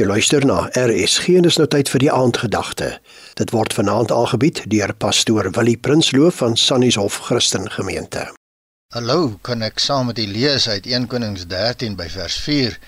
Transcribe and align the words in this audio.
Jy 0.00 0.06
luister 0.08 0.44
na 0.48 0.62
RSG 0.72 1.34
en 1.36 1.44
dis 1.44 1.58
nou 1.60 1.66
tyd 1.68 1.90
vir 1.92 2.00
die 2.00 2.08
aandgedagte. 2.08 2.86
Dit 3.36 3.50
word 3.52 3.74
vanaand 3.76 4.14
aangebied 4.16 4.62
deur 4.72 4.94
pastoor 4.96 5.50
Willie 5.58 5.76
Prinsloo 5.76 6.30
van 6.32 6.56
Sannieshof 6.56 7.18
Christen 7.26 7.68
Gemeente. 7.74 8.22
Hallo, 8.96 9.34
kan 9.44 9.60
ek 9.60 9.82
saam 9.84 10.08
met 10.08 10.22
u 10.22 10.24
lees 10.24 10.70
uit 10.72 10.88
1 10.88 11.04
Konings 11.12 11.44
13 11.50 11.98
by 12.00 12.06
vers 12.14 12.38
4? 12.46 12.78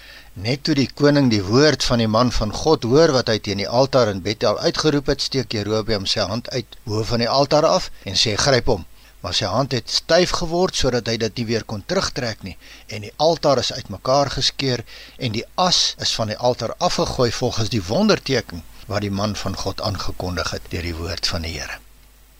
Net 0.46 0.64
toe 0.64 0.79
die 0.79 0.88
koning 0.88 1.29
die 1.29 1.43
woord 1.45 1.85
van 1.85 2.01
die 2.01 2.09
man 2.09 2.33
van 2.33 2.54
God 2.62 2.88
hoor 2.88 3.13
wat 3.13 3.29
hy 3.29 3.37
teen 3.45 3.61
die 3.61 3.69
altaar 3.69 4.09
in 4.15 4.25
Bethel 4.25 4.57
uitgeroep 4.65 5.13
het, 5.13 5.29
steek 5.29 5.53
Jerobeam 5.53 6.09
sy 6.09 6.25
hand 6.33 6.49
uit 6.57 6.81
bo 6.89 7.05
van 7.13 7.21
die 7.21 7.29
altaar 7.29 7.69
af 7.69 7.91
en 8.09 8.17
sê: 8.17 8.39
"Gryp 8.41 8.73
hom." 8.73 8.89
Maar 9.23 9.34
sy 9.39 9.48
hand 9.50 9.73
het 9.77 9.91
styf 9.91 10.34
geword 10.41 10.77
sodat 10.77 11.07
hy 11.11 11.16
dit 11.23 11.41
nie 11.41 11.46
weer 11.52 11.64
kon 11.64 11.84
terugtrek 11.86 12.43
nie 12.43 12.57
en 12.86 13.07
die 13.07 13.14
altaar 13.29 13.62
is 13.62 13.73
uitmekaar 13.73 14.32
geskeur 14.34 14.82
en 15.18 15.32
die 15.37 15.45
as 15.66 15.95
is 16.06 16.14
van 16.18 16.32
die 16.32 16.38
altaar 16.50 16.75
afgegooi 16.79 17.30
volgens 17.38 17.70
die 17.74 17.84
wonderteken 17.87 18.64
wat 18.87 19.05
die 19.06 19.14
man 19.14 19.37
van 19.37 19.56
God 19.56 19.80
aangekondig 19.80 20.50
het 20.50 20.69
deur 20.74 20.87
die 20.88 20.98
woord 20.98 21.28
van 21.34 21.47
die 21.47 21.55
Here. 21.59 21.78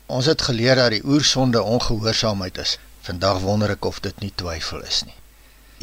Ons 0.07 0.27
het 0.27 0.43
geleer 0.43 0.77
dat 0.77 0.91
die 0.93 1.05
oersonde 1.05 1.63
ongehoorsaamheid 1.63 2.59
is. 2.59 2.79
Vandag 3.07 3.39
wonder 3.47 3.71
ek 3.75 3.87
of 3.89 4.01
dit 4.05 4.19
nie 4.21 4.33
twyfel 4.43 4.83
is 4.87 5.03
nie. 5.07 5.17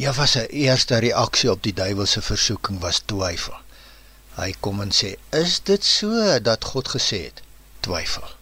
Eva 0.00 0.26
se 0.26 0.46
eerste 0.46 1.00
reaksie 1.04 1.50
op 1.52 1.62
die 1.62 1.74
duiwelse 1.76 2.22
versoeking 2.24 2.80
was 2.84 3.02
twyfel. 3.12 3.56
Hy 4.36 4.52
kom 4.60 4.80
en 4.80 4.92
sê: 4.94 5.16
"Is 5.36 5.60
dit 5.60 5.84
so 5.84 6.38
dat 6.40 6.64
God 6.64 6.88
gesê 6.96 7.24
het?" 7.28 7.42
Twyfel. 7.80 8.39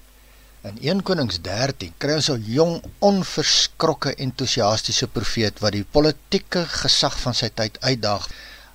In 0.67 0.79
1 0.83 1.03
Konings 1.07 1.37
13 1.41 1.93
kry 2.03 2.17
ons 2.19 2.29
'n 2.35 2.43
jong, 2.43 2.81
onverskrokke, 2.99 4.15
entoesiastiese 4.25 5.07
profeet 5.07 5.61
wat 5.63 5.73
die 5.77 5.85
politieke 5.97 6.65
gesag 6.67 7.15
van 7.21 7.35
sy 7.41 7.49
tyd 7.61 7.79
uitdaag. 7.81 8.27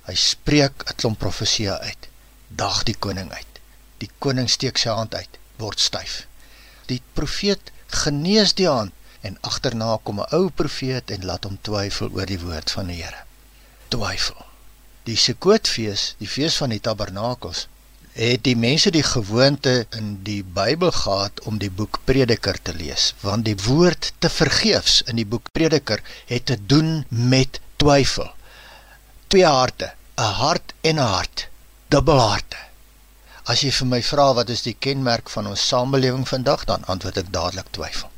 Hy 0.08 0.14
spreek 0.14 0.84
'n 0.88 0.96
klomp 0.96 1.18
profeseë 1.18 1.76
uit. 1.88 2.08
Daag 2.48 2.82
die 2.88 2.96
koning 2.96 3.30
uit. 3.32 3.60
Die 3.98 4.08
koning 4.18 4.48
steek 4.48 4.78
sy 4.78 4.96
hand 4.96 5.14
uit, 5.14 5.38
word 5.58 5.80
styf. 5.80 6.26
Die 6.86 7.02
profeet 7.12 7.70
genees 7.86 8.54
die 8.54 8.68
hand 8.68 8.92
en 9.20 9.36
agterna 9.40 9.98
kom 10.02 10.20
'n 10.20 10.32
ou 10.32 10.48
profeet 10.48 11.10
en 11.10 11.26
laat 11.26 11.44
hom 11.44 11.58
twyfel 11.60 12.08
oor 12.16 12.26
die 12.26 12.40
woord 12.40 12.70
van 12.70 12.86
die 12.86 13.02
Here. 13.02 13.24
Twyfel. 13.88 14.46
Die 15.04 15.16
Sukkotfees, 15.16 16.14
die 16.18 16.28
fees 16.28 16.56
van 16.56 16.70
die 16.70 16.80
tabernakels, 16.80 17.68
het 18.14 18.44
die 18.46 18.54
mense 18.54 18.92
die 18.94 19.02
gewoonte 19.02 19.86
in 19.98 20.20
die 20.22 20.44
Bybel 20.46 20.92
gehad 20.94 21.40
om 21.50 21.58
die 21.58 21.70
boek 21.70 21.98
Prediker 22.06 22.54
te 22.62 22.74
lees, 22.74 23.08
want 23.26 23.42
die 23.48 23.56
woord 23.66 24.12
te 24.22 24.30
vergeefs 24.30 25.00
in 25.10 25.18
die 25.18 25.26
boek 25.26 25.50
Prediker 25.50 26.02
het 26.30 26.46
te 26.46 26.56
doen 26.66 27.02
met 27.08 27.58
twyfel. 27.82 28.30
Twee 29.26 29.46
harte, 29.46 29.90
'n 30.16 30.30
hart 30.38 30.74
en 30.82 30.96
'n 30.96 31.10
hart, 31.16 31.48
dubbelharte. 31.88 32.56
As 33.44 33.60
jy 33.62 33.70
vir 33.70 33.86
my 33.86 34.02
vra 34.02 34.32
wat 34.34 34.48
is 34.48 34.62
die 34.62 34.76
kenmerk 34.78 35.28
van 35.28 35.46
ons 35.46 35.66
samelewing 35.68 36.28
vandag, 36.28 36.64
dan 36.64 36.84
antwoord 36.86 37.18
ek 37.18 37.32
dadelik 37.32 37.66
twyfel. 37.70 38.10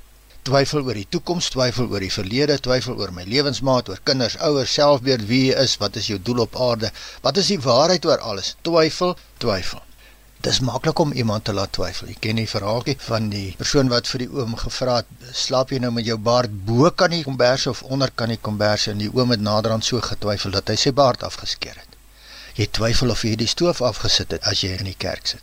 Twyfel 0.42 0.84
oor 0.84 0.94
die 0.94 1.08
toekoms, 1.08 1.48
twyfel 1.48 1.88
oor 1.88 2.00
die 2.00 2.12
verlede, 2.12 2.58
twyfel 2.60 3.00
oor 3.00 3.12
my 3.12 3.24
lewensmaat, 3.24 3.88
oor 3.88 4.00
kinders, 4.04 4.36
ouers, 4.36 4.72
selfbeeld, 4.72 5.26
wie 5.26 5.46
jy 5.46 5.56
is, 5.64 5.78
wat 5.78 5.96
is 5.96 6.06
jou 6.06 6.20
doel 6.22 6.44
op 6.44 6.60
aarde? 6.60 6.92
Wat 7.22 7.36
is 7.36 7.46
die 7.46 7.60
waarheid 7.60 8.04
oor 8.04 8.18
alles? 8.18 8.54
Twyfel, 8.62 9.16
twyfel. 9.38 9.85
Dis 10.44 10.60
maklik 10.60 10.98
om 10.98 11.12
iemand 11.12 11.44
te 11.44 11.52
laat 11.56 11.72
twyfel. 11.72 12.10
Ek 12.12 12.18
ken 12.24 12.38
die 12.38 12.48
verhaaltjie 12.48 12.94
van 13.06 13.30
die 13.32 13.54
persoon 13.58 13.88
wat 13.92 14.10
vir 14.10 14.22
die 14.22 14.28
oom 14.28 14.52
gevra 14.60 14.96
het, 14.98 15.08
"Slaap 15.32 15.72
jy 15.72 15.78
nou 15.84 15.90
met 15.90 16.04
jou 16.04 16.18
baard 16.18 16.52
bo 16.66 16.90
kan 16.90 17.10
die 17.10 17.22
kombers 17.24 17.66
of 17.66 17.82
onder 17.82 18.10
kan 18.10 18.28
die 18.28 18.42
kombers?" 18.48 18.86
En 18.86 18.98
die 18.98 19.10
oom 19.14 19.30
het 19.30 19.40
naderhand 19.40 19.84
so 19.84 20.00
getwyfel 20.00 20.50
dat 20.50 20.68
hy 20.68 20.76
sy 20.76 20.92
baard 20.92 21.22
afgeskeer 21.22 21.74
het. 21.74 21.96
Jy 22.54 22.66
twyfel 22.66 23.10
of 23.10 23.22
jy 23.22 23.34
die 23.36 23.46
stoof 23.46 23.82
afgesit 23.82 24.30
het 24.30 24.42
as 24.42 24.60
jy 24.60 24.76
in 24.78 24.84
die 24.84 24.96
kerk 24.98 25.26
sit. 25.26 25.42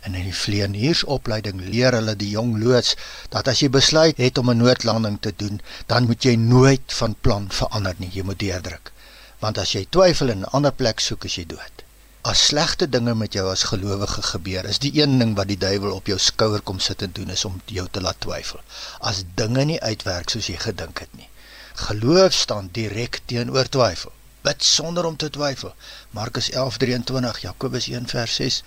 En 0.00 0.14
in 0.14 0.24
die 0.24 0.34
vlieëniersopleiding 0.34 1.60
leer 1.60 1.92
hulle 1.92 2.16
die 2.16 2.30
jong 2.30 2.58
loods 2.58 2.96
dat 3.28 3.48
as 3.48 3.60
jy 3.60 3.68
besluit 3.68 4.16
het 4.16 4.38
om 4.38 4.50
'n 4.50 4.56
noodlanding 4.56 5.20
te 5.20 5.32
doen, 5.36 5.60
dan 5.86 6.06
moet 6.06 6.22
jy 6.22 6.34
nooit 6.34 6.92
van 6.92 7.14
plan 7.20 7.50
verander 7.50 7.94
nie. 7.98 8.10
Jy 8.12 8.22
moet 8.22 8.38
deurdruk. 8.38 8.92
Want 9.38 9.58
as 9.58 9.72
jy 9.72 9.86
twyfel 9.88 10.30
en 10.30 10.40
'n 10.40 10.52
ander 10.52 10.72
plek 10.72 11.00
soek, 11.00 11.24
is 11.24 11.34
jy 11.34 11.46
dood 11.46 11.88
as 12.22 12.40
slegte 12.46 12.86
dinge 12.88 13.14
met 13.14 13.32
jou 13.32 13.46
as 13.48 13.62
gelowige 13.70 14.22
gebeur, 14.22 14.66
is 14.68 14.78
die 14.78 14.92
een 15.00 15.18
ding 15.18 15.34
wat 15.36 15.48
die 15.48 15.56
duiwel 15.56 15.94
op 15.96 16.06
jou 16.10 16.18
skouer 16.18 16.60
kom 16.60 16.78
sit 16.78 17.02
en 17.02 17.12
doen 17.16 17.30
is 17.32 17.44
om 17.48 17.60
jou 17.64 17.86
te 17.90 18.00
laat 18.04 18.20
twyfel. 18.20 18.60
As 19.00 19.22
dinge 19.34 19.64
nie 19.64 19.80
uitwerk 19.80 20.30
soos 20.30 20.50
jy 20.52 20.58
gedink 20.60 21.00
het 21.00 21.12
nie. 21.16 21.28
Geloof 21.88 22.34
staan 22.36 22.68
direk 22.76 23.20
teenoor 23.24 23.68
twyfel. 23.68 24.12
Bid 24.44 24.64
sonder 24.64 25.04
om 25.04 25.16
te 25.16 25.30
twyfel. 25.30 25.72
Markus 26.10 26.50
11:23, 26.50 27.40
Jakobus 27.40 27.88
1:6. 27.88 28.62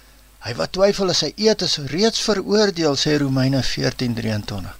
Hy 0.45 0.53
wat 0.55 0.73
twyfel 0.73 1.09
as 1.09 1.21
hy 1.21 1.33
eet 1.35 1.61
is 1.61 1.77
reeds 1.93 2.21
veroordeel, 2.21 2.97
sê 2.97 3.17
Romeine 3.17 3.61
14:23. 3.63 4.73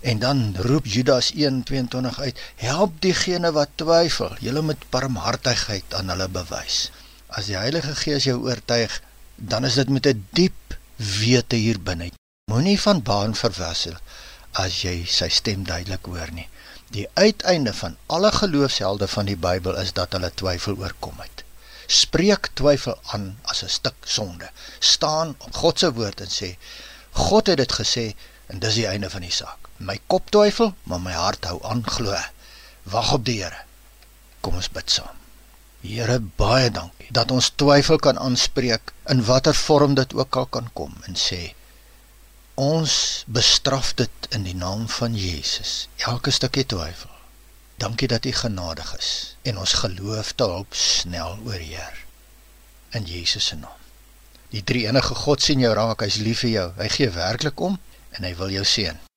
En 0.00 0.18
dan 0.18 0.56
roep 0.56 0.86
Judas 0.86 1.32
1:22 1.34 2.20
uit: 2.20 2.40
Help 2.56 3.00
diegene 3.00 3.52
wat 3.52 3.68
twyfel. 3.74 4.36
Julle 4.40 4.62
moet 4.62 4.88
barmhartigheid 4.90 5.94
aan 5.94 6.08
hulle 6.08 6.28
bewys. 6.28 6.90
As 7.28 7.46
die 7.50 7.58
Heilige 7.60 7.94
Gees 7.94 8.24
jou 8.24 8.38
oortuig, 8.46 9.02
dan 9.36 9.64
is 9.68 9.74
dit 9.74 9.88
met 9.88 10.06
'n 10.06 10.26
diep 10.32 10.76
wete 10.96 11.56
hier 11.56 11.80
binne. 11.80 12.10
Moenie 12.50 12.80
van 12.80 13.02
baan 13.02 13.34
verwissel 13.34 13.96
as 14.52 14.80
jy 14.82 15.04
sy 15.04 15.28
stem 15.28 15.64
duidelik 15.64 16.06
hoor 16.06 16.32
nie. 16.32 16.48
Die 16.90 17.04
uiteinde 17.14 17.74
van 17.74 17.96
alle 18.06 18.32
geloofshelde 18.32 19.08
van 19.08 19.26
die 19.26 19.36
Bybel 19.36 19.76
is 19.76 19.92
dat 19.92 20.16
hulle 20.16 20.30
twyfel 20.34 20.78
oorkom 20.80 21.20
het. 21.20 21.44
Spreek 21.86 22.48
twyfel 22.54 22.96
aan 23.12 23.38
as 23.42 23.62
'n 23.62 23.68
stuk 23.68 24.00
sonde. 24.04 24.50
Staan 24.80 25.36
op 25.38 25.54
God 25.54 25.78
se 25.78 25.92
woord 25.92 26.20
en 26.20 26.32
sê: 26.40 26.56
God 27.12 27.46
het 27.46 27.58
dit 27.58 27.72
gesê 27.72 28.14
en 28.46 28.58
dis 28.58 28.74
die 28.74 28.86
einde 28.86 29.10
van 29.10 29.20
die 29.20 29.30
saak. 29.30 29.68
My 29.76 30.00
kop 30.06 30.30
twyfel, 30.30 30.74
maar 30.82 31.00
my 31.00 31.12
hart 31.12 31.44
hou 31.44 31.60
aan 31.62 31.84
glo. 31.86 32.16
Wag 32.82 33.12
op 33.12 33.24
die 33.24 33.42
Here. 33.42 33.64
Kom 34.40 34.54
ons 34.54 34.70
bid 34.70 34.90
saam. 34.90 35.27
Here 35.80 36.18
baie 36.40 36.70
dankie 36.74 37.12
dat 37.14 37.30
ons 37.30 37.52
twyfel 37.54 38.00
kan 38.02 38.18
aanspreek 38.18 38.92
in 39.14 39.22
watter 39.24 39.54
vorm 39.54 39.94
dit 39.94 40.14
ook 40.14 40.36
al 40.36 40.48
kan 40.56 40.70
kom 40.80 40.96
en 41.06 41.14
sê 41.14 41.54
ons 42.58 42.94
bestraf 43.38 43.92
dit 44.00 44.28
in 44.34 44.42
die 44.48 44.56
naam 44.58 44.88
van 44.90 45.14
Jesus 45.14 45.86
elke 46.10 46.34
stukkie 46.34 46.66
twyfel. 46.66 47.14
Dankie 47.78 48.10
dat 48.10 48.26
u 48.26 48.32
genadig 48.34 48.90
is 48.98 49.12
en 49.46 49.62
ons 49.62 49.78
geloof 49.84 50.34
te 50.34 50.50
hulp 50.50 50.74
snel 50.74 51.38
oorheer. 51.46 52.04
In 52.90 53.06
Jesus 53.06 53.46
se 53.46 53.56
naam. 53.56 53.78
Die 54.50 54.64
drie 54.64 54.88
enige 54.90 55.14
God 55.14 55.42
sien 55.42 55.62
jou 55.62 55.74
raak 55.78 56.02
hy's 56.02 56.18
lief 56.18 56.42
vir 56.42 56.56
jou. 56.56 56.70
Hy 56.82 56.88
gee 56.96 57.12
werklik 57.14 57.60
om 57.60 57.78
en 58.18 58.26
hy 58.26 58.34
wil 58.34 58.50
jou 58.58 58.66
seën 58.66 59.07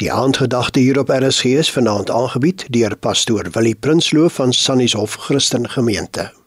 Die 0.00 0.12
aandgedagte 0.12 0.80
hier 0.80 0.98
op 0.98 1.08
RSG 1.08 1.44
is 1.44 1.70
vanaand 1.70 2.10
aangebied 2.10 2.64
deur 2.72 2.96
pastoor 2.96 3.50
Willie 3.52 3.74
Prinsloo 3.74 4.28
van 4.28 4.52
Sannieshof 4.52 5.14
Christen 5.14 5.68
Gemeente. 5.68 6.39